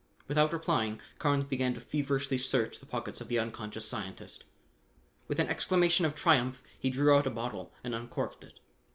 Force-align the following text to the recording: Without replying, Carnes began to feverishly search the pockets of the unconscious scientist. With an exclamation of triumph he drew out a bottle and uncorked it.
Without 0.27 0.51
replying, 0.51 0.99
Carnes 1.19 1.43
began 1.45 1.75
to 1.75 1.79
feverishly 1.79 2.39
search 2.39 2.79
the 2.79 2.87
pockets 2.87 3.21
of 3.21 3.27
the 3.27 3.37
unconscious 3.37 3.85
scientist. 3.87 4.45
With 5.27 5.37
an 5.39 5.47
exclamation 5.47 6.07
of 6.07 6.15
triumph 6.15 6.63
he 6.79 6.89
drew 6.89 7.13
out 7.15 7.27
a 7.27 7.29
bottle 7.29 7.71
and 7.83 7.93
uncorked 7.93 8.43
it. 8.43 8.59